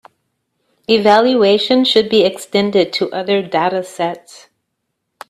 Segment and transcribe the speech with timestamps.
[0.89, 4.47] Evaluation should be extended to other datasets.